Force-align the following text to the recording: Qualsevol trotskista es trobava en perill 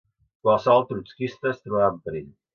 Qualsevol 0.47 0.87
trotskista 0.93 1.53
es 1.53 1.63
trobava 1.69 1.93
en 1.97 2.03
perill 2.09 2.35